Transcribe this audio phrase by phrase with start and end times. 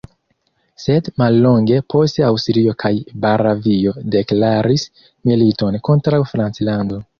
[0.85, 2.91] Sed mallonge poste Aŭstrio kaj
[3.27, 4.89] Bavario deklaris
[5.33, 7.03] militon kontraŭ Franclando.